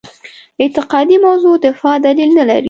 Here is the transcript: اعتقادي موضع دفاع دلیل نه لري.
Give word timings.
اعتقادي 0.61 1.17
موضع 1.17 1.55
دفاع 1.69 1.97
دلیل 1.97 2.29
نه 2.37 2.43
لري. 2.43 2.59